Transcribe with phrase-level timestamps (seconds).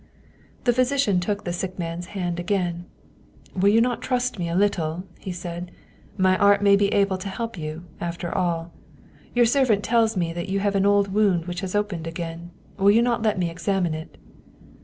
[0.63, 2.85] The physician took the sick man's hand again."
[3.55, 5.69] Will you not trust me a little?" he said."
[6.27, 8.71] My art may be able to help you, after all.
[9.35, 12.49] Your servant tells me that you have an old wound which has opened again.
[12.79, 14.17] Will you not let me examine it?"